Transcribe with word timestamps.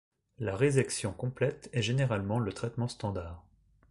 La 0.39 0.55
résection 0.55 1.13
complète 1.13 1.69
est 1.73 1.83
généralement 1.83 2.39
le 2.39 2.51
traitement 2.53 2.87
standard. 2.87 3.43